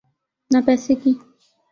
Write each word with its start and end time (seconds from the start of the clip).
نہ 0.51 0.59
پیسے 0.65 0.93
کی۔ 1.01 1.11